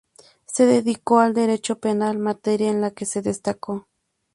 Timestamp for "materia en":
2.17-2.81